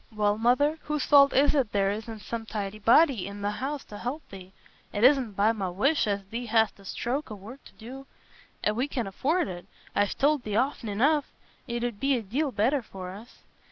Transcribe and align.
"Well, 0.11 0.39
Mother, 0.39 0.79
whose 0.85 1.03
fault 1.05 1.31
is 1.31 1.53
it 1.53 1.73
there 1.73 1.91
isna 1.91 2.19
some 2.19 2.47
tidy 2.47 2.79
body 2.79 3.29
i' 3.29 3.33
th' 3.33 3.45
house 3.57 3.83
t' 3.83 3.97
help 3.97 4.27
thee? 4.29 4.51
It 4.91 5.03
isna 5.03 5.27
by 5.27 5.51
my 5.51 5.69
wish 5.69 6.07
as 6.07 6.23
thee 6.25 6.47
hast 6.47 6.79
a 6.79 6.85
stroke 6.85 7.29
o' 7.29 7.35
work 7.35 7.63
to 7.65 7.73
do. 7.73 8.07
We 8.73 8.87
can 8.87 9.05
afford 9.05 9.47
it—I've 9.47 10.17
told 10.17 10.41
thee 10.41 10.55
often 10.55 10.89
enough. 10.89 11.25
It 11.67 11.83
'ud 11.83 11.99
be 11.99 12.17
a 12.17 12.23
deal 12.23 12.51
better 12.51 12.81
for 12.81 13.11
us." 13.11 13.43